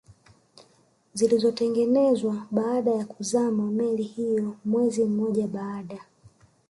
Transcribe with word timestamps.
zilizotengenezwa 1.13 2.47
baada 2.51 2.91
ya 2.91 3.05
kuzama 3.05 3.71
meli 3.71 4.03
hiyo 4.03 4.55
mwezi 4.65 5.03
mmoja 5.05 5.47
baada 5.47 6.05